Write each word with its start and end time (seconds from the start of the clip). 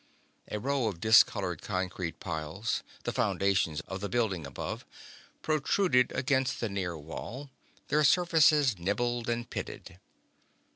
A 0.47 0.57
row 0.59 0.87
of 0.87 0.99
discolored 0.99 1.61
concrete 1.61 2.19
piles, 2.19 2.81
the 3.03 3.11
foundations 3.11 3.81
of 3.81 4.01
the 4.01 4.09
building 4.09 4.47
above, 4.47 4.83
protruded 5.43 6.11
against 6.13 6.59
the 6.59 6.69
near 6.69 6.97
wall, 6.97 7.51
their 7.89 8.03
surfaces 8.03 8.79
nibbled 8.79 9.29
and 9.29 9.47
pitted. 9.47 9.99